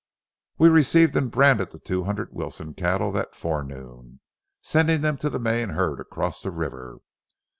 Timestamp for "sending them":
4.59-5.17